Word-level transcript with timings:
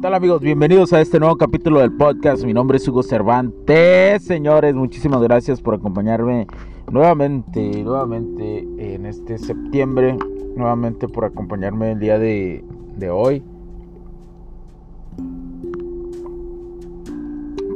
¿Qué 0.00 0.04
tal 0.04 0.14
amigos? 0.14 0.40
Bienvenidos 0.40 0.94
a 0.94 1.02
este 1.02 1.20
nuevo 1.20 1.36
capítulo 1.36 1.80
del 1.80 1.92
podcast. 1.92 2.42
Mi 2.42 2.54
nombre 2.54 2.78
es 2.78 2.88
Hugo 2.88 3.02
Cervantes. 3.02 4.24
Señores, 4.24 4.74
muchísimas 4.74 5.20
gracias 5.20 5.60
por 5.60 5.74
acompañarme 5.74 6.46
nuevamente, 6.90 7.84
nuevamente 7.84 8.66
en 8.94 9.04
este 9.04 9.36
septiembre. 9.36 10.16
Nuevamente 10.56 11.06
por 11.06 11.26
acompañarme 11.26 11.92
el 11.92 11.98
día 11.98 12.18
de, 12.18 12.64
hoy. 13.12 13.42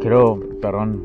Quiero, 0.01 0.41
perdón, 0.63 1.03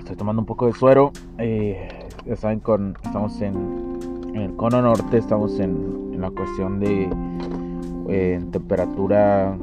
estoy 0.00 0.16
tomando 0.16 0.42
un 0.42 0.46
poco 0.46 0.66
de 0.66 0.74
suero. 0.74 1.10
Eh, 1.38 1.88
ya 2.26 2.36
saben, 2.36 2.60
con, 2.60 2.98
estamos 3.02 3.40
en, 3.40 4.34
el 4.34 4.54
cono 4.56 4.82
norte, 4.82 5.16
estamos 5.16 5.58
en, 5.58 6.20
la 6.20 6.30
cuestión 6.30 6.80
de 6.80 7.08
eh, 8.10 8.44
temperatura 8.52 9.56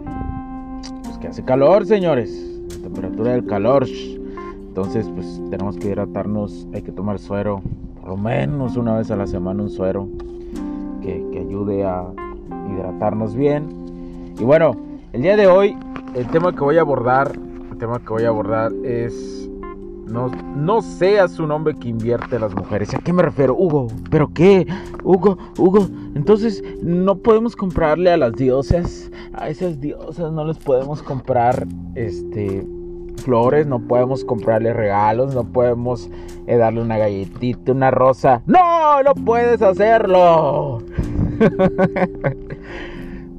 hace 1.27 1.43
calor, 1.43 1.85
señores. 1.85 2.31
La 2.69 2.83
temperatura 2.83 3.31
del 3.33 3.45
calor. 3.45 3.85
Entonces, 4.67 5.09
pues 5.13 5.41
tenemos 5.49 5.77
que 5.77 5.87
hidratarnos. 5.87 6.67
Hay 6.73 6.81
que 6.81 6.91
tomar 6.91 7.19
suero. 7.19 7.61
Por 7.99 8.09
lo 8.09 8.17
menos 8.17 8.77
una 8.77 8.97
vez 8.97 9.11
a 9.11 9.15
la 9.15 9.27
semana 9.27 9.63
un 9.63 9.69
suero. 9.69 10.07
Que, 11.01 11.23
ayude 11.39 11.83
a 11.83 12.05
hidratarnos 12.71 13.35
bien. 13.35 14.33
Y 14.39 14.43
bueno, 14.43 14.75
el 15.13 15.21
día 15.21 15.37
de 15.37 15.47
hoy, 15.47 15.77
el 16.15 16.27
tema 16.27 16.53
que 16.53 16.61
voy 16.61 16.77
a 16.77 16.81
abordar. 16.81 17.31
El 17.71 17.77
tema 17.77 17.99
que 17.99 18.09
voy 18.09 18.23
a 18.23 18.29
abordar 18.29 18.71
es 18.83 19.44
no, 20.05 20.29
no 20.55 20.81
seas 20.81 21.39
un 21.39 21.51
hombre 21.51 21.75
que 21.75 21.89
invierte 21.89 22.39
las 22.39 22.53
mujeres. 22.55 22.93
¿A 22.93 22.99
qué 22.99 23.11
me 23.11 23.23
refiero? 23.23 23.55
Hugo, 23.55 23.87
¿pero 24.09 24.31
qué? 24.33 24.67
Hugo, 25.03 25.37
Hugo, 25.57 25.87
entonces 26.15 26.63
no 26.81 27.17
podemos 27.17 27.55
comprarle 27.55 28.11
a 28.11 28.17
las 28.17 28.33
diosas, 28.33 29.11
a 29.33 29.49
esas 29.49 29.79
diosas 29.81 30.31
no 30.31 30.45
les 30.45 30.57
podemos 30.57 31.01
comprar 31.01 31.67
este 31.95 32.65
flores, 33.23 33.65
no 33.65 33.79
podemos 33.79 34.23
comprarle 34.23 34.73
regalos, 34.73 35.33
no 35.33 35.43
podemos 35.45 36.09
eh, 36.47 36.57
darle 36.57 36.81
una 36.81 36.97
galletita, 36.97 37.71
una 37.71 37.89
rosa. 37.89 38.41
No, 38.45 39.01
no 39.03 39.13
puedes 39.15 39.61
hacerlo. 39.61 40.79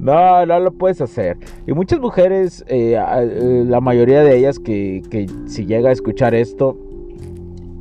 No, 0.07 0.45
no 0.45 0.59
lo 0.61 0.71
puedes 0.71 1.01
hacer. 1.01 1.37
Y 1.67 1.73
muchas 1.73 1.99
mujeres, 1.99 2.63
eh, 2.69 2.95
eh, 2.97 3.63
la 3.67 3.81
mayoría 3.81 4.23
de 4.23 4.37
ellas 4.37 4.57
que, 4.57 5.03
si 5.47 5.65
llega 5.65 5.89
a 5.89 5.91
escuchar 5.91 6.33
esto 6.33 6.77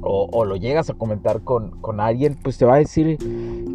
o, 0.03 0.45
lo 0.45 0.56
llegas 0.56 0.91
a 0.91 0.95
comentar 0.95 1.43
con, 1.43 1.71
alguien, 2.00 2.37
pues 2.43 2.59
te 2.59 2.65
va 2.65 2.75
a 2.75 2.78
decir 2.78 3.17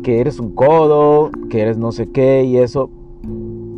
que 0.03 0.19
eres 0.19 0.37
un 0.37 0.53
codo, 0.53 1.31
que 1.49 1.61
eres 1.61 1.77
no 1.77 1.93
sé 1.93 2.09
qué 2.11 2.43
y 2.43 2.57
eso. 2.57 2.89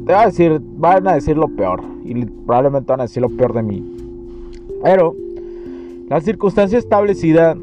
Te 0.07 0.13
va 0.13 0.23
a 0.23 0.25
decir, 0.25 0.59
van 0.59 1.07
a 1.07 1.13
decir 1.13 1.37
lo 1.37 1.49
peor. 1.49 1.83
Y 2.03 2.25
probablemente 2.25 2.91
van 2.91 3.01
a 3.01 3.03
decir 3.03 3.21
lo 3.21 3.29
peor 3.29 3.53
de 3.53 3.61
mí. 3.61 3.95
Pero 4.81 5.15
la 6.09 6.19
circunstancia 6.19 6.79
establecida 6.79 7.55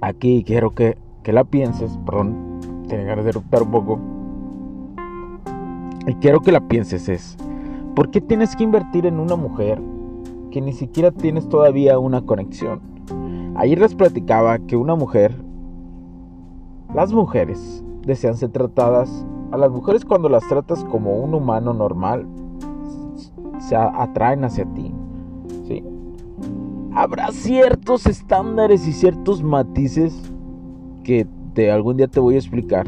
aquí 0.00 0.44
quiero 0.46 0.70
que, 0.70 0.96
que 1.24 1.32
la 1.32 1.42
pienses, 1.42 1.90
perdón, 2.06 2.60
tiene 2.86 3.04
ganas 3.04 3.24
de 3.24 3.36
un 3.36 3.70
poco 3.72 4.19
y 6.06 6.14
quiero 6.14 6.40
que 6.40 6.52
la 6.52 6.60
pienses 6.60 7.08
es, 7.08 7.36
¿por 7.94 8.10
qué 8.10 8.20
tienes 8.20 8.56
que 8.56 8.64
invertir 8.64 9.06
en 9.06 9.20
una 9.20 9.36
mujer 9.36 9.80
que 10.50 10.60
ni 10.60 10.72
siquiera 10.72 11.10
tienes 11.10 11.48
todavía 11.48 11.98
una 11.98 12.22
conexión? 12.22 12.80
Ayer 13.56 13.78
les 13.78 13.94
platicaba 13.94 14.58
que 14.58 14.76
una 14.76 14.94
mujer, 14.94 15.34
las 16.94 17.12
mujeres 17.12 17.84
desean 18.06 18.36
ser 18.36 18.50
tratadas, 18.50 19.26
a 19.52 19.56
las 19.56 19.70
mujeres 19.70 20.04
cuando 20.04 20.28
las 20.28 20.46
tratas 20.48 20.84
como 20.84 21.18
un 21.18 21.34
humano 21.34 21.74
normal, 21.74 22.26
se 23.58 23.76
atraen 23.76 24.44
hacia 24.44 24.64
ti. 24.64 24.92
¿sí? 25.66 25.84
Habrá 26.94 27.30
ciertos 27.32 28.06
estándares 28.06 28.86
y 28.86 28.92
ciertos 28.92 29.42
matices 29.42 30.32
que 31.04 31.26
de 31.54 31.70
algún 31.70 31.96
día 31.96 32.08
te 32.08 32.20
voy 32.20 32.36
a 32.36 32.38
explicar 32.38 32.86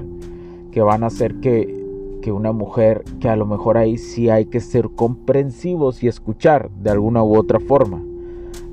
que 0.70 0.80
van 0.80 1.02
a 1.04 1.08
hacer 1.08 1.40
que 1.40 1.81
que 2.22 2.33
una 2.33 2.53
mujer 2.53 3.05
que 3.21 3.28
a 3.28 3.37
lo 3.37 3.44
mejor 3.44 3.77
ahí 3.77 3.99
sí 3.99 4.31
hay 4.31 4.47
que 4.47 4.60
ser 4.60 4.88
comprensivos 4.88 6.03
y 6.03 6.09
escuchar 6.09 6.71
de 6.83 6.91
alguna 6.91 7.22
u 7.22 7.37
otra 7.37 7.60
forma. 7.60 8.03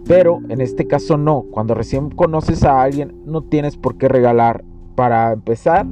Pero 0.08 0.40
en 0.48 0.62
este 0.62 0.88
caso 0.88 1.18
no, 1.18 1.44
cuando 1.52 1.74
recién 1.74 2.10
conoces 2.10 2.64
a 2.64 2.82
alguien 2.82 3.14
no 3.26 3.42
tienes 3.42 3.76
por 3.76 3.98
qué 3.98 4.08
regalar 4.08 4.64
para 4.96 5.34
empezar 5.34 5.86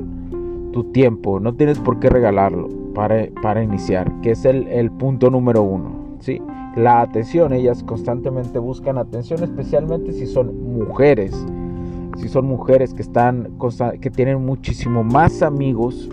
tu 0.72 0.86
tiempo, 0.86 1.42
no 1.42 1.56
tienes 1.56 1.80
por 1.80 2.00
qué 2.00 2.10
regalarlo 2.10 2.70
para, 2.96 3.28
para 3.42 3.62
iniciar, 3.62 4.12
que 4.22 4.32
es 4.32 4.46
el, 4.46 4.68
el 4.70 4.90
punto 4.92 5.30
número 5.30 5.62
uno. 5.62 6.18
¿sí? 6.20 6.42
La 6.76 7.02
atención, 7.02 7.54
ellas 7.54 7.84
constantemente 7.84 8.60
buscan 8.60 8.98
atención, 8.98 9.44
especialmente 9.44 10.14
si 10.14 10.26
son 10.26 10.78
mujeres. 10.78 11.34
Si 12.18 12.30
son 12.30 12.48
mujeres 12.48 12.94
que 12.94 13.04
están 13.04 13.52
que 14.02 14.10
tienen 14.10 14.44
muchísimo 14.44 15.04
más 15.04 15.44
amigos 15.44 16.10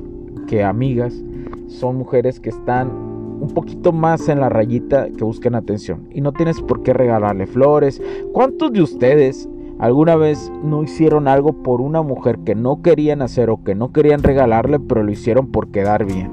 que 0.47 0.63
amigas 0.63 1.23
son 1.69 1.97
mujeres 1.97 2.41
que 2.41 2.51
están 2.51 3.15
un 3.41 3.49
poquito 3.49 3.93
más 3.93 4.29
en 4.29 4.41
la 4.41 4.49
rayita 4.49 5.09
que 5.11 5.25
buscan 5.25 5.55
atención. 5.55 6.09
Y 6.13 6.21
no 6.21 6.33
tienes 6.33 6.61
por 6.61 6.83
qué 6.83 6.93
regalarle 6.93 7.47
flores. 7.47 8.01
¿Cuántos 8.33 8.73
de 8.73 8.83
ustedes 8.83 9.49
alguna 9.79 10.17
vez 10.17 10.53
no 10.63 10.83
hicieron 10.83 11.29
algo 11.29 11.53
por 11.63 11.81
una 11.81 12.03
mujer 12.03 12.39
que 12.39 12.55
no 12.55 12.81
querían 12.81 13.23
hacer 13.23 13.51
o 13.51 13.63
que 13.63 13.75
no 13.75 13.93
querían 13.93 14.23
regalarle, 14.23 14.79
pero 14.79 15.03
lo 15.03 15.11
hicieron 15.11 15.49
por 15.49 15.69
quedar 15.69 16.05
bien? 16.05 16.31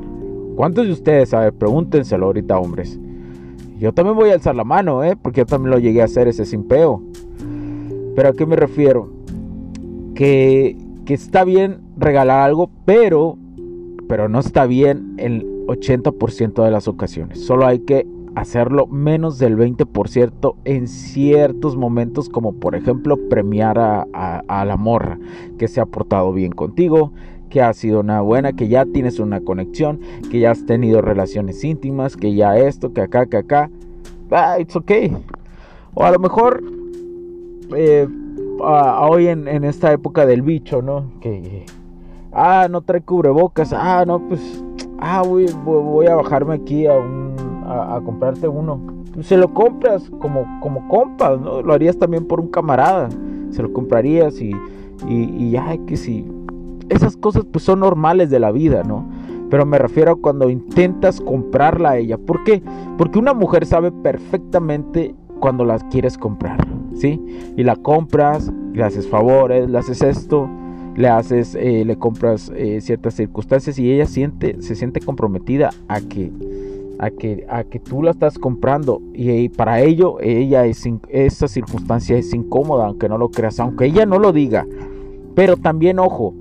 ¿Cuántos 0.55 0.85
de 0.85 0.93
ustedes, 0.93 1.33
a 1.33 1.41
ver, 1.41 1.53
pregúntenselo 1.53 2.27
ahorita, 2.27 2.59
hombres? 2.59 2.99
Yo 3.79 3.93
también 3.93 4.15
voy 4.15 4.29
a 4.29 4.33
alzar 4.33 4.55
la 4.55 4.63
mano, 4.63 5.03
¿eh? 5.03 5.15
Porque 5.19 5.41
yo 5.41 5.45
también 5.45 5.71
lo 5.71 5.79
llegué 5.79 6.01
a 6.01 6.05
hacer 6.05 6.27
ese 6.27 6.45
simpeo. 6.45 7.01
Pero 8.15 8.29
a 8.29 8.33
qué 8.33 8.45
me 8.45 8.55
refiero? 8.55 9.09
Que, 10.13 10.77
que 11.05 11.15
está 11.15 11.43
bien 11.43 11.79
regalar 11.97 12.41
algo, 12.41 12.69
pero 12.85 13.37
pero 14.11 14.27
no 14.27 14.39
está 14.39 14.65
bien 14.65 15.13
el 15.15 15.45
80% 15.67 16.65
de 16.65 16.69
las 16.69 16.89
ocasiones. 16.89 17.45
Solo 17.45 17.65
hay 17.65 17.79
que 17.79 18.05
hacerlo 18.35 18.85
menos 18.85 19.39
del 19.39 19.55
20% 19.55 20.55
en 20.65 20.89
ciertos 20.89 21.77
momentos, 21.77 22.27
como 22.27 22.51
por 22.51 22.75
ejemplo 22.75 23.15
premiar 23.29 23.79
a, 23.79 24.65
la 24.65 24.75
morra 24.75 25.17
que 25.57 25.69
se 25.69 25.79
ha 25.79 25.85
portado 25.85 26.33
bien 26.33 26.51
contigo, 26.51 27.13
que 27.49 27.61
ha 27.61 27.71
sido 27.71 28.01
una 28.01 28.19
buena, 28.19 28.51
que 28.51 28.67
ya 28.67 28.85
tienes 28.85 29.17
una 29.17 29.39
conexión, 29.39 30.01
que 30.29 30.41
ya 30.41 30.51
has 30.51 30.65
tenido 30.65 31.01
relaciones 31.01 31.63
íntimas, 31.63 32.17
que 32.17 32.35
ya 32.35 32.57
esto, 32.57 32.91
que 32.91 32.99
acá, 32.99 33.27
que 33.27 33.37
acá. 33.37 33.71
Ah, 34.29 34.57
it's 34.59 34.75
okay. 34.75 35.15
O 35.93 36.03
a 36.03 36.11
lo 36.11 36.19
mejor 36.19 36.61
eh, 37.77 38.09
hoy 38.59 39.27
en, 39.27 39.47
en, 39.47 39.63
esta 39.63 39.93
época 39.93 40.25
del 40.25 40.41
bicho, 40.41 40.81
¿no? 40.81 41.13
Que 41.21 41.65
ah, 42.31 42.67
no 42.69 42.81
trae 42.81 43.01
cubrebocas, 43.01 43.73
ah, 43.73 44.03
no, 44.05 44.19
pues, 44.27 44.63
ah, 44.99 45.21
voy, 45.23 45.45
voy 45.63 46.07
a 46.07 46.15
bajarme 46.15 46.55
aquí 46.55 46.85
a, 46.85 46.95
a, 46.95 48.01
comprarte 48.03 48.47
uno. 48.47 48.79
Se 49.21 49.37
lo 49.37 49.53
compras 49.53 50.09
como, 50.19 50.45
como 50.61 50.87
compas, 50.87 51.39
¿no? 51.39 51.61
Lo 51.61 51.73
harías 51.73 51.97
también 51.97 52.25
por 52.25 52.39
un 52.39 52.47
camarada, 52.47 53.09
se 53.49 53.61
lo 53.61 53.73
comprarías 53.73 54.39
y, 54.41 54.51
y, 55.07 55.15
y 55.37 55.51
ya, 55.51 55.77
que 55.85 55.97
si, 55.97 56.25
esas 56.89 57.17
cosas 57.17 57.45
pues 57.51 57.63
son 57.63 57.79
normales 57.79 58.29
de 58.29 58.39
la 58.39 58.51
vida, 58.51 58.83
¿no? 58.83 59.05
Pero 59.49 59.65
me 59.65 59.77
refiero 59.77 60.13
a 60.13 60.15
cuando 60.15 60.49
intentas 60.49 61.19
comprarla 61.19 61.91
a 61.91 61.97
ella. 61.97 62.17
¿Por 62.17 62.43
qué? 62.43 62.63
Porque 62.97 63.19
una 63.19 63.33
mujer 63.33 63.65
sabe 63.65 63.91
perfectamente 63.91 65.13
cuando 65.39 65.65
la 65.65 65.77
quieres 65.89 66.17
comprar, 66.17 66.65
¿sí? 66.93 67.21
Y 67.57 67.63
la 67.63 67.75
compras, 67.75 68.51
le 68.73 68.83
haces 68.83 69.07
favores, 69.07 69.69
le 69.69 69.77
haces 69.77 70.01
esto, 70.01 70.49
le 70.95 71.07
haces, 71.07 71.55
eh, 71.55 71.83
le 71.85 71.97
compras 71.97 72.51
eh, 72.55 72.81
ciertas 72.81 73.13
circunstancias 73.15 73.79
y 73.79 73.91
ella 73.91 74.05
siente, 74.05 74.61
se 74.61 74.75
siente 74.75 74.99
comprometida 74.99 75.69
a 75.87 76.01
que 76.01 76.31
a 76.99 77.09
que, 77.09 77.47
a 77.49 77.63
que 77.63 77.79
tú 77.79 78.03
la 78.03 78.11
estás 78.11 78.37
comprando 78.37 79.01
y, 79.13 79.49
para 79.49 79.81
ello 79.81 80.17
ella 80.19 80.67
es, 80.67 80.87
esa 81.09 81.47
circunstancia 81.47 82.15
es 82.15 82.31
incómoda, 82.31 82.85
aunque 82.85 83.09
no 83.09 83.17
lo 83.17 83.29
creas, 83.29 83.59
aunque 83.59 83.85
ella 83.85 84.05
no 84.05 84.19
lo 84.19 84.31
diga. 84.31 84.67
Pero 85.33 85.57
también, 85.57 85.97
ojo, 85.97 86.35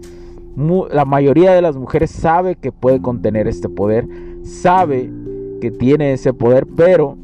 la 0.92 1.06
mayoría 1.06 1.52
de 1.52 1.62
las 1.62 1.76
mujeres 1.76 2.10
sabe 2.10 2.56
que 2.56 2.72
puede 2.72 3.00
contener 3.00 3.48
este 3.48 3.70
poder, 3.70 4.06
sabe 4.42 5.10
que 5.62 5.70
tiene 5.70 6.12
ese 6.12 6.34
poder, 6.34 6.66
pero 6.66 7.16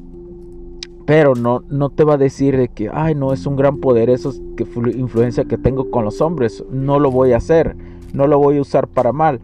pero 1.07 1.37
no, 1.37 1.63
no 1.71 1.89
te 1.91 2.03
va 2.03 2.15
a 2.15 2.19
decir 2.19 2.57
de 2.57 2.69
que, 2.69 2.91
ay, 2.93 3.15
no, 3.15 3.33
es 3.33 3.47
un 3.47 3.55
gran 3.55 3.79
poder, 3.79 4.11
eso 4.11 4.35
influencia 4.93 5.45
que 5.45 5.57
tengo 5.57 5.89
con 5.91 6.05
los 6.05 6.21
hombres, 6.21 6.65
no 6.71 6.99
lo 6.99 7.13
voy 7.13 7.33
a 7.33 7.37
hacer, 7.37 7.77
no 8.13 8.27
lo 8.27 8.41
voy 8.41 8.59
a 8.59 8.63
usar 8.63 8.89
para 8.89 9.13
mal. 9.13 9.41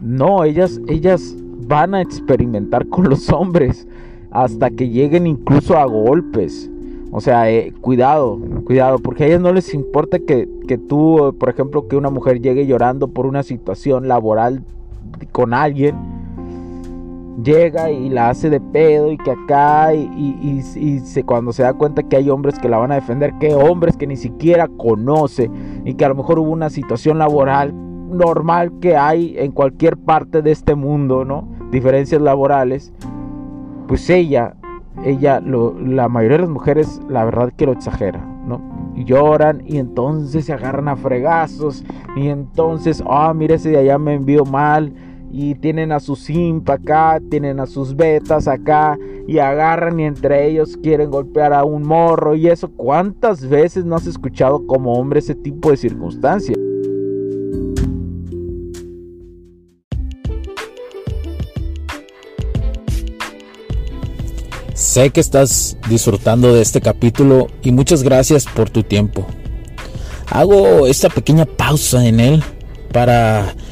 No, 0.00 0.42
ellas, 0.42 0.80
ellas 0.88 1.36
van 1.68 1.94
a 1.94 2.02
experimentar 2.02 2.88
con 2.88 3.08
los 3.08 3.30
hombres 3.30 3.86
hasta 4.32 4.70
que 4.70 4.88
lleguen 4.88 5.28
incluso 5.28 5.78
a 5.78 5.84
golpes. 5.84 6.68
O 7.12 7.20
sea, 7.20 7.48
eh, 7.48 7.72
cuidado, 7.80 8.40
cuidado, 8.64 8.98
porque 8.98 9.22
a 9.22 9.26
ellas 9.28 9.40
no 9.40 9.52
les 9.52 9.72
importa 9.74 10.18
que, 10.18 10.48
que 10.66 10.78
tú, 10.78 11.36
por 11.38 11.48
ejemplo, 11.48 11.86
que 11.86 11.94
una 11.94 12.10
mujer 12.10 12.40
llegue 12.40 12.66
llorando 12.66 13.06
por 13.08 13.26
una 13.26 13.44
situación 13.44 14.08
laboral 14.08 14.64
con 15.30 15.54
alguien 15.54 16.21
llega 17.42 17.90
y 17.90 18.08
la 18.08 18.30
hace 18.30 18.50
de 18.50 18.60
pedo 18.60 19.10
y 19.10 19.16
que 19.16 19.30
acá 19.30 19.94
y, 19.94 20.60
se, 20.62 21.24
cuando 21.24 21.52
se 21.52 21.62
da 21.62 21.72
cuenta 21.72 22.02
que 22.02 22.16
hay 22.16 22.30
hombres 22.30 22.58
que 22.58 22.68
la 22.68 22.78
van 22.78 22.92
a 22.92 22.96
defender, 22.96 23.32
que 23.40 23.54
hombres 23.54 23.96
que 23.96 24.06
ni 24.06 24.16
siquiera 24.16 24.68
conoce 24.68 25.50
y 25.84 25.94
que 25.94 26.04
a 26.04 26.08
lo 26.08 26.14
mejor 26.14 26.38
hubo 26.38 26.50
una 26.50 26.70
situación 26.70 27.18
laboral 27.18 27.72
normal 27.74 28.72
que 28.80 28.96
hay 28.96 29.34
en 29.38 29.52
cualquier 29.52 29.96
parte 29.96 30.42
de 30.42 30.50
este 30.50 30.74
mundo, 30.74 31.24
¿no? 31.24 31.48
Diferencias 31.70 32.20
laborales, 32.20 32.92
pues 33.88 34.08
ella, 34.10 34.54
ella, 35.04 35.40
la 35.40 36.08
mayoría 36.08 36.36
de 36.36 36.42
las 36.42 36.50
mujeres, 36.50 37.00
la 37.08 37.24
verdad 37.24 37.52
que 37.56 37.64
lo 37.64 37.72
exagera, 37.72 38.20
¿no? 38.46 38.60
Y 38.94 39.04
lloran 39.04 39.62
y 39.66 39.78
entonces 39.78 40.44
se 40.44 40.52
agarran 40.52 40.88
a 40.88 40.96
fregazos 40.96 41.82
y 42.14 42.28
entonces, 42.28 43.02
ah, 43.08 43.30
oh, 43.30 43.34
mire 43.34 43.54
ese 43.54 43.70
de 43.70 43.78
allá 43.78 43.96
me 43.96 44.14
envió 44.14 44.44
mal 44.44 44.92
y 45.32 45.54
tienen 45.54 45.92
a 45.92 45.98
su 45.98 46.14
simp 46.14 46.68
acá, 46.68 47.18
tienen 47.30 47.58
a 47.58 47.66
sus 47.66 47.96
betas 47.96 48.46
acá 48.46 48.98
y 49.26 49.38
agarran 49.38 49.98
y 49.98 50.04
entre 50.04 50.46
ellos 50.46 50.76
quieren 50.76 51.10
golpear 51.10 51.54
a 51.54 51.64
un 51.64 51.82
morro 51.82 52.34
y 52.36 52.48
eso. 52.48 52.70
¿Cuántas 52.70 53.48
veces 53.48 53.86
no 53.86 53.96
has 53.96 54.06
escuchado 54.06 54.66
como 54.66 54.92
hombre 54.92 55.20
ese 55.20 55.34
tipo 55.34 55.70
de 55.70 55.78
circunstancias? 55.78 56.58
Sé 64.74 65.08
que 65.08 65.20
estás 65.20 65.78
disfrutando 65.88 66.52
de 66.52 66.60
este 66.60 66.82
capítulo 66.82 67.46
y 67.62 67.72
muchas 67.72 68.02
gracias 68.02 68.44
por 68.44 68.68
tu 68.68 68.82
tiempo. 68.82 69.24
Hago 70.28 70.86
esta 70.86 71.08
pequeña 71.08 71.46
pausa 71.46 72.06
en 72.06 72.20
él 72.20 72.44
para 72.92 73.54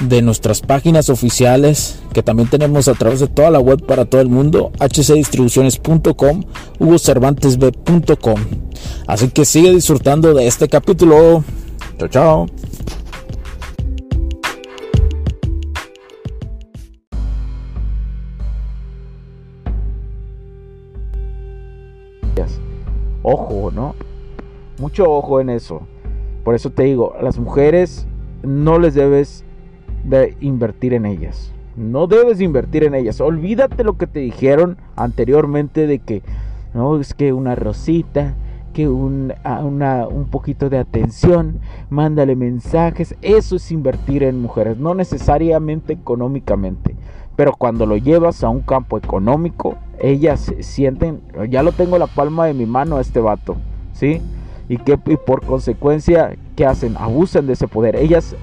de 0.00 0.22
nuestras 0.22 0.60
páginas 0.60 1.08
oficiales 1.10 2.00
que 2.12 2.22
también 2.22 2.48
tenemos 2.48 2.88
a 2.88 2.94
través 2.94 3.20
de 3.20 3.26
toda 3.26 3.50
la 3.50 3.60
web 3.60 3.84
para 3.84 4.04
todo 4.04 4.20
el 4.20 4.28
mundo, 4.28 4.70
hcdistribuciones.com, 4.78 6.44
hugocervantesb.com. 6.78 8.40
Así 9.06 9.28
que 9.30 9.44
sigue 9.44 9.72
disfrutando 9.72 10.34
de 10.34 10.46
este 10.46 10.68
capítulo. 10.68 11.42
Chao, 11.98 12.08
chao. 12.08 12.46
Ojo, 23.30 23.70
¿no? 23.70 23.94
Mucho 24.78 25.10
ojo 25.10 25.38
en 25.40 25.50
eso. 25.50 25.82
Por 26.44 26.54
eso 26.54 26.70
te 26.70 26.84
digo, 26.84 27.14
a 27.18 27.22
las 27.22 27.38
mujeres 27.38 28.06
no 28.42 28.78
les 28.78 28.94
debes 28.94 29.44
de 30.08 30.36
invertir 30.40 30.94
en 30.94 31.06
ellas. 31.06 31.52
No 31.76 32.06
debes 32.06 32.40
invertir 32.40 32.84
en 32.84 32.94
ellas. 32.94 33.20
Olvídate 33.20 33.84
lo 33.84 33.96
que 33.96 34.06
te 34.06 34.20
dijeron 34.20 34.76
anteriormente 34.96 35.86
de 35.86 36.00
que 36.00 36.22
no 36.74 36.98
es 37.00 37.14
que 37.14 37.32
una 37.32 37.54
rosita, 37.54 38.34
que 38.72 38.88
un, 38.88 39.32
un 39.44 40.26
poquito 40.30 40.68
de 40.70 40.78
atención, 40.78 41.60
mándale 41.90 42.36
mensajes. 42.36 43.14
Eso 43.22 43.56
es 43.56 43.70
invertir 43.70 44.22
en 44.22 44.40
mujeres, 44.40 44.76
no 44.78 44.94
necesariamente 44.94 45.92
económicamente. 45.92 46.96
Pero 47.36 47.54
cuando 47.56 47.86
lo 47.86 47.96
llevas 47.96 48.42
a 48.42 48.48
un 48.48 48.62
campo 48.62 48.98
económico, 48.98 49.76
ellas 50.00 50.52
sienten, 50.60 51.20
ya 51.48 51.62
lo 51.62 51.70
tengo 51.70 51.96
la 51.98 52.08
palma 52.08 52.46
de 52.46 52.54
mi 52.54 52.66
mano 52.66 52.96
a 52.96 53.00
este 53.00 53.20
vato, 53.20 53.56
¿sí? 53.92 54.20
Y 54.68 54.78
que 54.78 54.98
y 55.06 55.16
por 55.16 55.44
consecuencia, 55.44 56.36
¿qué 56.56 56.66
hacen? 56.66 56.96
Abusan 56.96 57.46
de 57.46 57.52
ese 57.52 57.68
poder. 57.68 57.94
Ellas 57.94 58.34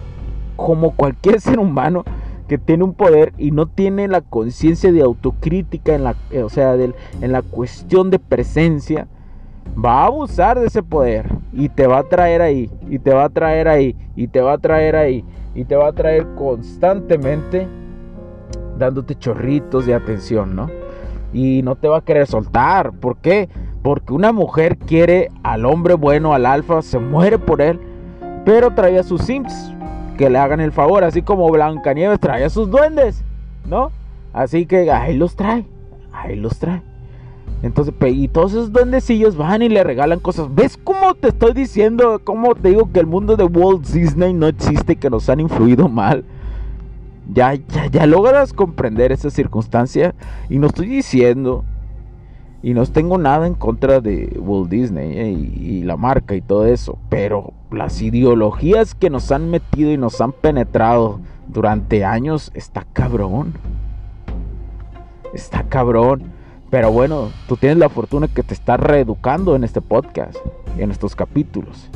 como 0.56 0.92
cualquier 0.92 1.42
ser 1.42 1.60
humano 1.60 2.04
que 2.48 2.57
tiene 2.57 2.84
un 2.84 2.94
poder 2.94 3.34
y 3.38 3.52
no 3.52 3.66
tiene 3.66 4.07
la 4.07 4.22
conciencia 4.22 4.92
de 4.92 5.02
autocrítica 5.02 5.96
en 5.96 6.04
la, 6.04 6.16
eh, 6.30 6.44
o 6.44 6.50
sea, 6.50 6.75
en 6.75 7.31
la 7.31 7.42
cuestión 7.42 8.12
de 8.12 8.19
presencia, 8.19 9.07
va 9.84 10.04
a 10.04 10.06
abusar 10.06 10.60
de 10.60 10.68
ese 10.68 10.84
poder 10.84 11.28
y 11.52 11.69
te 11.69 11.88
va 11.88 12.00
a 12.00 12.04
traer 12.04 12.42
ahí, 12.42 12.69
y 12.88 13.00
te 13.00 13.13
va 13.13 13.25
a 13.25 13.30
traer 13.30 13.68
ahí, 13.68 13.96
y 14.16 14.28
te 14.28 14.42
va 14.42 14.54
a 14.54 14.57
traer 14.57 14.96
ahí, 14.96 15.25
y 15.56 15.66
te 15.66 15.75
va 15.75 15.88
a 15.88 15.94
traer 15.94 16.28
constantemente 16.36 17.68
dándote 18.78 19.16
chorritos 19.16 19.86
de 19.86 19.94
atención, 19.94 20.56
¿no? 20.56 20.69
Y 21.34 21.62
no 21.63 21.75
te 21.75 21.88
va 21.88 21.98
a 21.98 22.01
querer 22.01 22.28
soltar. 22.28 22.94
¿Por 22.94 23.18
qué? 23.18 23.50
Porque 23.82 24.13
una 24.13 24.32
mujer 24.32 24.77
quiere 24.77 25.32
al 25.44 25.65
hombre 25.65 25.96
bueno, 25.96 26.34
al 26.34 26.46
alfa, 26.46 26.82
se 26.82 27.00
muere 27.00 27.39
por 27.39 27.62
él, 27.62 27.79
pero 28.46 28.72
trae 28.72 29.01
sus 29.03 29.22
simps 29.22 29.75
que 30.17 30.29
le 30.29 30.38
hagan 30.38 30.60
el 30.60 30.72
favor, 30.72 31.03
así 31.03 31.22
como 31.22 31.50
Blancanieves 31.50 32.19
trae 32.19 32.43
a 32.43 32.50
sus 32.50 32.69
duendes, 32.69 33.24
¿no? 33.67 33.91
Así 34.34 34.65
que 34.65 34.91
ahí 34.91 35.15
los 35.15 35.36
trae, 35.36 35.65
ahí 36.12 36.36
los 36.36 36.57
trae. 36.60 36.81
Entonces, 37.63 37.93
y 38.07 38.27
todos 38.27 38.51
esos 38.51 38.72
duendecillos 38.72 39.38
van 39.38 39.62
y 39.62 39.69
le 39.69 39.84
regalan 39.84 40.19
cosas. 40.19 40.53
¿Ves 40.53 40.77
cómo 40.77 41.15
te 41.15 41.29
estoy 41.29 41.53
diciendo? 41.53 42.22
¿Cómo 42.24 42.53
te 42.53 42.69
digo 42.69 42.91
que 42.91 43.00
el 43.00 43.07
mundo 43.07 43.38
de 43.38 43.45
Walt 43.45 43.86
Disney 43.88 44.34
no 44.34 44.48
existe, 44.48 44.98
que 44.98 45.10
nos 45.10 45.29
han 45.29 45.39
influido 45.39 45.88
mal? 45.89 46.25
Ya, 47.34 47.55
ya, 47.55 47.88
ya 47.91 48.05
logras 48.05 48.53
comprender 48.53 49.12
esa 49.12 49.29
circunstancia. 49.29 50.13
Y 50.50 50.60
no 50.60 50.67
estoy 50.67 50.88
diciendo 50.88 51.63
y 52.65 52.74
no 52.74 52.84
tengo 52.88 53.19
nada 53.19 53.45
en 53.45 53.53
contra 53.53 54.01
de 54.01 54.39
Walt 54.39 54.72
Disney 54.72 55.19
eh, 55.19 55.29
y, 55.29 55.84
la 55.84 55.98
marca 55.98 56.34
y 56.34 56.41
todo 56.41 56.65
eso. 56.65 56.98
Pero 57.10 57.53
las 57.69 58.01
ideologías 58.01 58.95
que 58.95 59.12
nos 59.12 59.31
han 59.31 59.51
metido 59.51 59.91
y 59.91 59.98
nos 59.98 60.19
han 60.19 60.31
penetrado 60.31 61.19
durante 61.48 62.03
años 62.03 62.50
está 62.55 62.84
cabrón. 62.91 63.53
Está 65.31 65.62
cabrón. 65.62 66.24
Pero 66.72 66.91
bueno, 66.91 67.29
tú 67.48 67.55
tienes 67.55 67.77
la 67.77 67.88
fortuna 67.88 68.27
que 68.27 68.41
te 68.41 68.55
estás 68.55 68.79
reeducando 68.79 69.55
en 69.55 69.63
este 69.63 69.79
podcast, 69.81 70.38
en 70.79 70.89
estos 70.89 71.15
capítulos. 71.15 71.91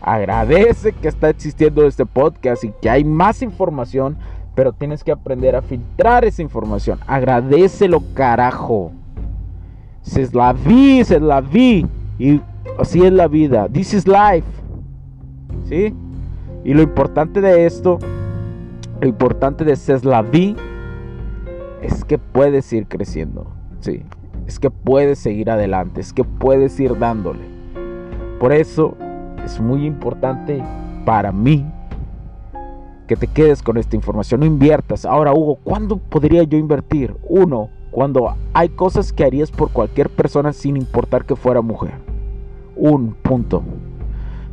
Agradece 0.00 0.94
que 0.94 1.08
está 1.08 1.28
existiendo 1.28 1.86
este 1.86 2.06
podcast 2.06 2.64
y 2.64 2.72
que 2.80 2.88
hay 2.88 3.04
más 3.04 3.42
información, 3.42 4.16
pero 4.54 4.72
tienes 4.72 5.04
que 5.04 5.12
aprender 5.12 5.54
a 5.54 5.60
filtrar 5.60 6.24
esa 6.24 6.40
información. 6.40 6.98
Agradecelo, 7.06 8.02
carajo. 8.14 8.92
Es 10.14 10.32
la 10.32 10.52
vi, 10.52 11.00
es 11.00 11.10
la 11.10 11.40
vi. 11.40 11.86
Y 12.18 12.40
así 12.78 13.04
es 13.04 13.12
la 13.12 13.28
vida. 13.28 13.68
This 13.68 13.94
is 13.94 14.06
life. 14.06 14.46
¿Sí? 15.64 15.92
Y 16.64 16.74
lo 16.74 16.82
importante 16.82 17.40
de 17.40 17.66
esto, 17.66 17.98
lo 19.00 19.08
importante 19.08 19.64
de 19.64 19.76
ser 19.76 20.04
la 20.04 20.22
vi, 20.22 20.56
es 21.82 22.04
que 22.04 22.18
puedes 22.18 22.72
ir 22.72 22.86
creciendo. 22.86 23.46
¿Sí? 23.80 24.02
Es 24.46 24.58
que 24.58 24.70
puedes 24.70 25.18
seguir 25.18 25.50
adelante. 25.50 26.00
Es 26.00 26.12
que 26.12 26.24
puedes 26.24 26.78
ir 26.80 26.98
dándole. 26.98 27.40
Por 28.38 28.52
eso 28.52 28.96
es 29.44 29.60
muy 29.60 29.84
importante 29.86 30.62
para 31.04 31.32
mí 31.32 31.64
que 33.06 33.16
te 33.16 33.26
quedes 33.26 33.62
con 33.62 33.76
esta 33.76 33.96
información. 33.96 34.40
No 34.40 34.46
inviertas. 34.46 35.04
Ahora, 35.04 35.32
Hugo, 35.32 35.56
¿cuándo 35.62 35.96
podría 35.96 36.42
yo 36.42 36.58
invertir? 36.58 37.14
Uno, 37.28 37.70
cuando 37.96 38.36
hay 38.52 38.68
cosas 38.68 39.10
que 39.10 39.24
harías 39.24 39.50
por 39.50 39.70
cualquier 39.70 40.10
persona 40.10 40.52
sin 40.52 40.76
importar 40.76 41.24
que 41.24 41.34
fuera 41.34 41.62
mujer. 41.62 41.92
Un 42.76 43.14
punto. 43.14 43.62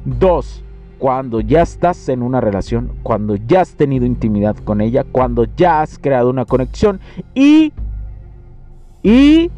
Dos, 0.05 0.63
cuando 0.97 1.41
ya 1.41 1.61
estás 1.61 2.07
en 2.07 2.21
una 2.21 2.39
relación, 2.39 2.93
cuando 3.03 3.35
ya 3.35 3.59
has 3.59 3.75
tenido 3.75 4.05
intimidad 4.05 4.55
con 4.55 4.79
ella, 4.79 5.03
cuando 5.03 5.43
ya 5.57 5.81
has 5.81 5.99
creado 5.99 6.29
una 6.29 6.45
conexión 6.45 7.01
y 7.35 7.73
y 9.03 9.51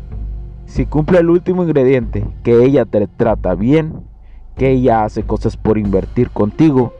si 0.65 0.87
cumple 0.87 1.19
el 1.19 1.29
último 1.29 1.61
ingrediente, 1.61 2.25
que 2.41 2.63
ella 2.63 2.85
te 2.85 3.05
trata 3.05 3.53
bien, 3.53 4.01
que 4.57 4.71
ella 4.71 5.03
hace 5.03 5.21
cosas 5.21 5.57
por 5.57 5.77
invertir 5.77 6.31
contigo, 6.31 6.91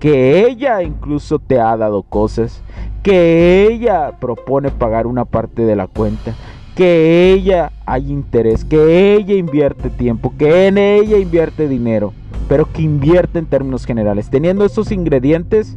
que 0.00 0.46
ella 0.46 0.82
incluso 0.82 1.38
te 1.38 1.60
ha 1.60 1.76
dado 1.76 2.02
cosas, 2.02 2.62
que 3.02 3.68
ella 3.70 4.12
propone 4.18 4.70
pagar 4.70 5.06
una 5.06 5.26
parte 5.26 5.62
de 5.62 5.76
la 5.76 5.86
cuenta, 5.86 6.34
que 6.74 7.32
ella 7.32 7.70
hay 7.84 8.10
interés, 8.10 8.64
que 8.64 9.14
ella 9.14 9.34
invierte 9.34 9.90
tiempo, 9.90 10.32
que 10.38 10.66
en 10.66 10.78
ella 10.78 11.18
invierte 11.18 11.68
dinero, 11.68 12.14
pero 12.48 12.64
que 12.72 12.80
invierte 12.80 13.38
en 13.38 13.46
términos 13.46 13.84
generales. 13.84 14.30
Teniendo 14.30 14.64
esos 14.64 14.90
ingredientes, 14.90 15.76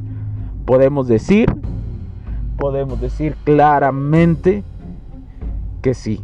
podemos 0.66 1.10
decir, 1.10 1.54
podemos 2.58 3.02
decir 3.02 3.36
claramente 3.44 4.64
que 5.82 5.94
sí, 5.94 6.22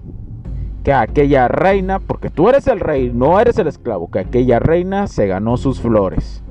que 0.86 0.94
aquella 0.94 1.50
reina, 1.50 2.00
porque 2.00 2.30
tú 2.30 2.48
eres 2.48 2.66
el 2.68 2.80
rey, 2.80 3.12
no 3.14 3.42
eres 3.42 3.58
el 3.58 3.68
esclavo, 3.68 4.10
que 4.10 4.20
aquella 4.20 4.60
reina 4.60 5.08
se 5.08 5.28
ganó 5.28 5.58
sus 5.58 5.82
flores 5.82 6.42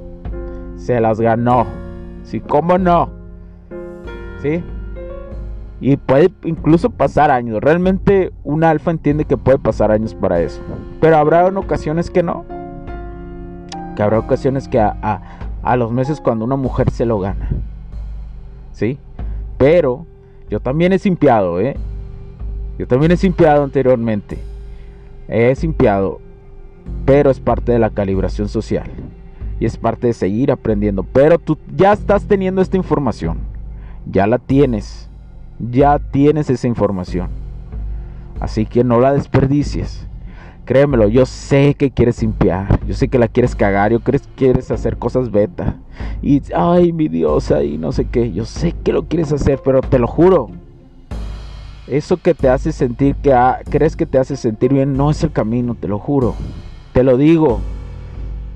se 0.79 1.01
las 1.01 1.21
ganó. 1.21 1.67
Sí, 2.23 2.41
cómo 2.41 2.79
no. 2.79 3.11
¿Sí? 4.41 4.63
Y 5.81 5.97
puede 5.97 6.33
incluso 6.45 6.91
pasar 6.91 7.31
años. 7.31 7.61
Realmente 7.61 8.33
un 8.45 8.65
alfa 8.65 8.91
entiende 8.91 9.25
que 9.25 9.37
puede 9.37 9.59
pasar 9.59 9.91
años 9.91 10.15
para 10.15 10.41
eso. 10.41 10.61
Pero 11.01 11.17
habrá 11.17 11.47
ocasiones 11.47 12.11
que 12.11 12.23
no. 12.23 12.45
Que 13.95 14.03
habrá 14.03 14.19
ocasiones 14.19 14.69
que 14.69 14.81
a, 14.81 15.21
a, 15.63 15.77
los 15.77 15.93
meses 15.93 16.21
cuando 16.21 16.45
una 16.45 16.57
mujer 16.57 16.91
se 16.91 17.05
lo 17.05 17.19
gana. 17.19 17.49
¿Sí? 18.73 18.99
Pero 19.59 20.07
yo 20.49 20.61
también 20.61 20.93
he 20.93 20.99
simpiado, 20.99 21.61
¿eh? 21.61 21.77
Yo 22.79 22.87
también 22.87 23.13
he 23.13 23.17
simpiado 23.17 23.65
anteriormente. 23.65 24.39
He 25.27 25.55
simpiado. 25.57 26.21
Pero 27.05 27.31
es 27.31 27.41
parte 27.41 27.73
de 27.73 27.79
la 27.79 27.91
calibración 27.91 28.49
social 28.49 28.91
y 29.61 29.67
es 29.67 29.77
parte 29.77 30.09
de 30.09 30.13
seguir 30.13 30.51
aprendiendo. 30.51 31.03
Pero 31.03 31.39
tú 31.39 31.59
ya 31.77 31.93
estás 31.93 32.25
teniendo 32.25 32.63
esta 32.63 32.77
información, 32.77 33.39
ya 34.07 34.27
la 34.27 34.39
tienes, 34.39 35.09
ya 35.59 35.99
tienes 35.99 36.51
esa 36.51 36.69
información. 36.69 37.29
Así 38.41 38.67
que 38.67 38.85
no 38.85 39.01
la 39.01 39.13
desperdicies. 39.13 40.07
Créemelo, 40.65 41.09
yo 41.09 41.25
sé 41.25 41.75
que 41.75 41.91
quieres 41.91 42.21
limpiar, 42.21 42.85
yo 42.87 42.93
sé 42.93 43.09
que 43.09 43.19
la 43.19 43.29
quieres 43.29 43.57
cagar, 43.57 43.91
yo 43.91 44.01
crees 44.01 44.27
que 44.27 44.35
quieres 44.35 44.71
hacer 44.71 44.99
cosas 44.99 45.31
beta. 45.31 45.77
Y, 46.21 46.43
ay, 46.55 46.93
mi 46.93 47.09
diosa, 47.09 47.65
y 47.65 47.79
no 47.79 47.91
sé 47.91 48.05
qué, 48.05 48.33
yo 48.33 48.45
sé 48.45 48.73
que 48.85 48.93
lo 48.93 49.05
quieres 49.07 49.33
hacer, 49.33 49.61
pero 49.65 49.81
te 49.81 49.99
lo 49.99 50.07
juro. 50.07 50.51
Eso 51.87 52.19
que 52.19 52.35
te 52.35 52.51
hace 52.51 52.73
sentir 52.73 53.15
que 53.17 53.35
crees 53.71 53.97
que 53.97 54.05
te 54.05 54.19
hace 54.19 54.37
sentir 54.37 54.75
bien 54.75 54.95
no 54.95 55.11
es 55.11 55.25
el 55.25 55.33
camino, 55.33 55.75
te 55.75 55.89
lo 55.89 55.99
juro. 55.99 56.35
Te 56.93 57.03
lo 57.03 57.17
digo, 57.17 57.61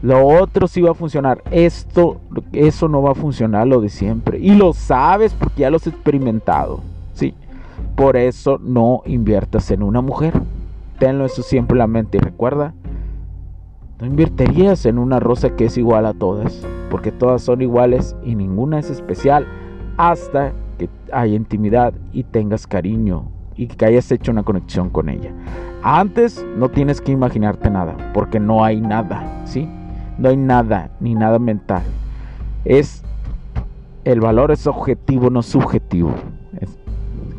lo 0.02 0.26
otro 0.26 0.66
sí 0.66 0.82
va 0.82 0.90
a 0.90 0.94
funcionar. 0.94 1.42
Esto, 1.52 2.20
eso 2.52 2.88
no 2.88 3.02
va 3.02 3.12
a 3.12 3.14
funcionar 3.14 3.68
lo 3.68 3.80
de 3.80 3.88
siempre. 3.88 4.38
Y 4.38 4.56
lo 4.56 4.72
sabes 4.72 5.32
porque 5.32 5.60
ya 5.60 5.70
lo 5.70 5.76
has 5.76 5.86
experimentado. 5.86 6.80
Sí. 7.14 7.34
Por 7.94 8.16
eso 8.16 8.58
no 8.58 9.02
inviertas 9.06 9.70
en 9.70 9.84
una 9.84 10.00
mujer. 10.00 10.34
Tenlo 10.98 11.24
eso 11.24 11.42
siempre 11.42 11.74
en 11.74 11.78
la 11.78 11.86
mente. 11.86 12.18
Y 12.18 12.20
recuerda, 12.20 12.74
no 14.00 14.06
invertirías 14.06 14.86
en 14.86 14.98
una 14.98 15.20
rosa 15.20 15.50
que 15.50 15.66
es 15.66 15.78
igual 15.78 16.04
a 16.06 16.14
todas. 16.14 16.66
Porque 16.90 17.12
todas 17.12 17.42
son 17.42 17.62
iguales 17.62 18.16
y 18.24 18.34
ninguna 18.34 18.80
es 18.80 18.90
especial. 18.90 19.46
Hasta 19.98 20.52
que 20.78 20.88
haya 21.12 21.36
intimidad 21.36 21.94
y 22.12 22.24
tengas 22.24 22.66
cariño. 22.66 23.26
Y 23.54 23.68
que 23.68 23.84
hayas 23.84 24.10
hecho 24.10 24.32
una 24.32 24.42
conexión 24.42 24.90
con 24.90 25.08
ella. 25.08 25.30
Antes 25.84 26.44
no 26.56 26.70
tienes 26.70 27.00
que 27.00 27.12
imaginarte 27.12 27.70
nada. 27.70 27.94
Porque 28.12 28.40
no 28.40 28.64
hay 28.64 28.80
nada. 28.80 29.44
¿Sí? 29.44 29.68
No 30.18 30.28
hay 30.28 30.36
nada, 30.36 30.90
ni 31.00 31.14
nada 31.14 31.38
mental. 31.38 31.82
Es 32.64 33.02
el 34.04 34.20
valor 34.20 34.50
es 34.50 34.66
objetivo, 34.66 35.30
no 35.30 35.42
subjetivo. 35.42 36.14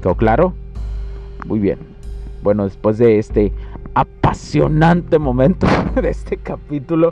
¿Quedó 0.01 0.15
claro? 0.15 0.53
Muy 1.45 1.59
bien. 1.59 1.79
Bueno, 2.41 2.63
después 2.65 2.97
de 2.97 3.19
este 3.19 3.53
apasionante 3.93 5.19
momento 5.19 5.67
de 6.01 6.09
este 6.09 6.37
capítulo, 6.37 7.11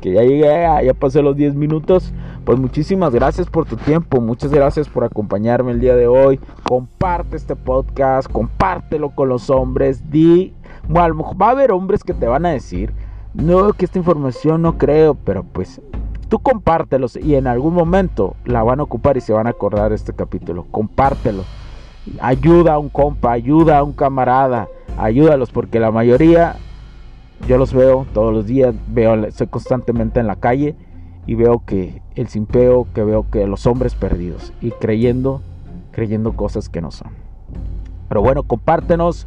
que 0.00 0.12
ya 0.12 0.22
llegué, 0.22 0.66
ya 0.84 0.94
pasé 0.94 1.22
los 1.22 1.36
10 1.36 1.54
minutos, 1.54 2.12
pues 2.44 2.58
muchísimas 2.58 3.14
gracias 3.14 3.48
por 3.48 3.64
tu 3.64 3.76
tiempo, 3.76 4.20
muchas 4.20 4.52
gracias 4.52 4.88
por 4.88 5.04
acompañarme 5.04 5.72
el 5.72 5.80
día 5.80 5.96
de 5.96 6.06
hoy. 6.06 6.38
Comparte 6.62 7.36
este 7.36 7.56
podcast, 7.56 8.30
compártelo 8.30 9.10
con 9.14 9.30
los 9.30 9.48
hombres. 9.48 10.10
Di, 10.10 10.52
va 10.94 11.04
a 11.46 11.50
haber 11.50 11.72
hombres 11.72 12.04
que 12.04 12.12
te 12.12 12.26
van 12.26 12.44
a 12.44 12.50
decir 12.50 12.92
no, 13.34 13.72
que 13.72 13.84
esta 13.84 13.98
información 13.98 14.62
no 14.62 14.78
creo, 14.78 15.14
pero 15.14 15.42
pues 15.42 15.80
tú 16.28 16.38
compártelos 16.38 17.16
y 17.16 17.34
en 17.34 17.46
algún 17.46 17.74
momento 17.74 18.36
la 18.44 18.62
van 18.62 18.80
a 18.80 18.84
ocupar 18.84 19.16
y 19.16 19.20
se 19.20 19.32
van 19.32 19.46
a 19.46 19.50
acordar 19.50 19.92
este 19.92 20.12
capítulo. 20.12 20.66
Compártelo. 20.70 21.44
Ayuda 22.20 22.74
a 22.74 22.78
un 22.78 22.88
compa, 22.88 23.32
ayuda 23.32 23.78
a 23.78 23.82
un 23.82 23.92
camarada, 23.92 24.68
ayúdalos 24.98 25.50
porque 25.50 25.80
la 25.80 25.90
mayoría 25.90 26.56
yo 27.48 27.58
los 27.58 27.72
veo 27.74 28.06
todos 28.14 28.32
los 28.32 28.46
días, 28.46 28.74
veo, 28.88 29.14
estoy 29.24 29.48
constantemente 29.48 30.20
en 30.20 30.26
la 30.26 30.36
calle 30.36 30.76
y 31.26 31.34
veo 31.34 31.62
que 31.66 32.02
el 32.14 32.28
simpeo, 32.28 32.86
que 32.94 33.02
veo 33.02 33.28
que 33.30 33.46
los 33.46 33.66
hombres 33.66 33.94
perdidos 33.94 34.52
y 34.60 34.70
creyendo, 34.70 35.42
creyendo 35.92 36.34
cosas 36.34 36.68
que 36.68 36.80
no 36.80 36.90
son. 36.90 37.08
Pero 38.08 38.22
bueno, 38.22 38.44
compártenos, 38.44 39.26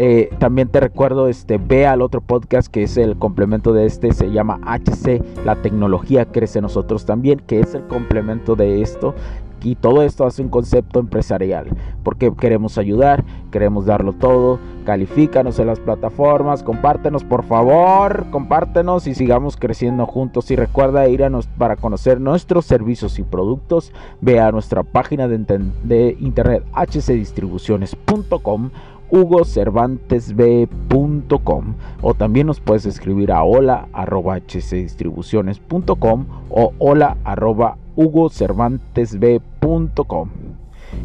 eh, 0.00 0.30
también 0.38 0.68
te 0.68 0.78
recuerdo, 0.78 1.26
este, 1.26 1.58
ve 1.58 1.84
al 1.84 2.02
otro 2.02 2.20
podcast 2.20 2.68
que 2.68 2.84
es 2.84 2.96
el 2.96 3.18
complemento 3.18 3.72
de 3.72 3.84
este, 3.84 4.12
se 4.12 4.30
llama 4.30 4.60
HC, 4.62 5.44
la 5.44 5.56
tecnología 5.56 6.24
crece 6.24 6.60
nosotros 6.60 7.04
también, 7.04 7.40
que 7.40 7.58
es 7.58 7.74
el 7.74 7.82
complemento 7.88 8.54
de 8.54 8.80
esto. 8.80 9.16
Y 9.60 9.74
todo 9.74 10.04
esto 10.04 10.24
hace 10.24 10.40
un 10.40 10.50
concepto 10.50 11.00
empresarial, 11.00 11.66
porque 12.04 12.32
queremos 12.32 12.78
ayudar, 12.78 13.24
queremos 13.50 13.86
darlo 13.86 14.12
todo, 14.12 14.60
califícanos 14.84 15.58
en 15.58 15.66
las 15.66 15.80
plataformas, 15.80 16.62
compártenos 16.62 17.24
por 17.24 17.42
favor, 17.42 18.26
compártenos 18.30 19.08
y 19.08 19.16
sigamos 19.16 19.56
creciendo 19.56 20.06
juntos. 20.06 20.48
Y 20.52 20.54
recuerda 20.54 21.08
ir 21.08 21.24
a 21.24 21.28
nos, 21.28 21.48
para 21.48 21.74
conocer 21.74 22.20
nuestros 22.20 22.66
servicios 22.66 23.18
y 23.18 23.24
productos, 23.24 23.92
ve 24.20 24.38
a 24.38 24.52
nuestra 24.52 24.84
página 24.84 25.26
de, 25.26 25.38
de 25.82 26.16
internet 26.20 26.62
hcdistribuciones.com 26.72 28.70
hugocervantesb.com 29.10 31.64
o 32.02 32.14
también 32.14 32.46
nos 32.46 32.60
puedes 32.60 32.86
escribir 32.86 33.32
a 33.32 33.42
hola 33.44 33.88
arroba 33.92 34.38
hcdistribuciones.com 34.38 36.26
o 36.50 36.72
hola 36.78 37.16
arroba 37.24 37.76
hugocervantesb.com 37.96 40.28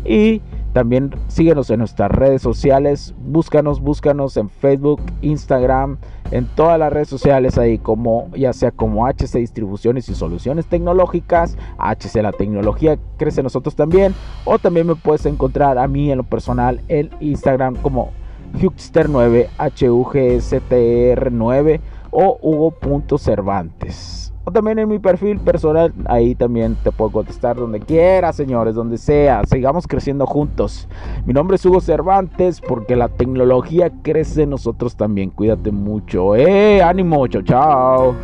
y 0.05 0.41
también 0.73 1.11
síguenos 1.27 1.69
en 1.69 1.79
nuestras 1.79 2.11
redes 2.11 2.41
sociales, 2.41 3.15
búscanos, 3.19 3.79
búscanos 3.79 4.35
en 4.37 4.49
Facebook, 4.49 4.99
Instagram, 5.21 5.99
en 6.31 6.47
todas 6.47 6.79
las 6.79 6.91
redes 6.91 7.09
sociales 7.09 7.59
ahí 7.59 7.77
como 7.77 8.31
ya 8.35 8.53
sea 8.53 8.71
como 8.71 9.05
HC 9.07 9.37
Distribuciones 9.37 10.09
y 10.09 10.15
Soluciones 10.15 10.65
Tecnológicas, 10.65 11.55
HC 11.77 12.23
La 12.23 12.31
Tecnología 12.31 12.97
crece 13.17 13.43
nosotros 13.43 13.75
también, 13.75 14.15
o 14.45 14.57
también 14.57 14.87
me 14.87 14.95
puedes 14.95 15.27
encontrar 15.27 15.77
a 15.77 15.87
mí 15.87 16.11
en 16.11 16.17
lo 16.17 16.23
personal 16.23 16.81
en 16.87 17.11
Instagram 17.19 17.75
como 17.75 18.09
Hugster9, 18.55 19.49
HUGSTR9 19.59 21.81
o 22.11 22.39
Hugo.cervantes 22.41 24.22
o 24.45 24.51
también 24.51 24.79
en 24.79 24.89
mi 24.89 24.99
perfil 24.99 25.39
personal, 25.39 25.93
ahí 26.05 26.35
también 26.35 26.75
te 26.83 26.91
puedo 26.91 27.11
contestar 27.11 27.55
donde 27.55 27.79
quiera, 27.79 28.33
señores, 28.33 28.75
donde 28.75 28.97
sea. 28.97 29.41
Sigamos 29.45 29.87
creciendo 29.87 30.25
juntos. 30.25 30.87
Mi 31.25 31.33
nombre 31.33 31.55
es 31.55 31.65
Hugo 31.65 31.79
Cervantes 31.79 32.59
porque 32.59 32.95
la 32.95 33.07
tecnología 33.07 33.91
crece 34.01 34.43
en 34.43 34.49
nosotros 34.49 34.97
también. 34.97 35.29
Cuídate 35.29 35.71
mucho. 35.71 36.35
¡Eh! 36.35 36.81
¡Ánimo! 36.81 37.25
¡Chao, 37.27 37.41
chao! 37.43 38.15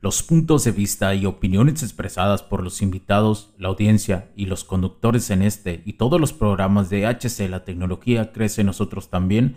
Los 0.00 0.22
puntos 0.22 0.62
de 0.62 0.70
vista 0.70 1.12
y 1.16 1.26
opiniones 1.26 1.82
expresadas 1.82 2.44
por 2.44 2.62
los 2.62 2.80
invitados, 2.80 3.52
la 3.58 3.66
audiencia 3.66 4.28
y 4.36 4.46
los 4.46 4.62
conductores 4.62 5.30
en 5.30 5.42
este 5.42 5.82
y 5.84 5.94
todos 5.94 6.20
los 6.20 6.32
programas 6.32 6.88
de 6.90 7.06
HC 7.06 7.50
La 7.50 7.64
Tecnología 7.64 8.30
Crece 8.30 8.60
en 8.60 8.68
Nosotros 8.68 9.10
también 9.10 9.56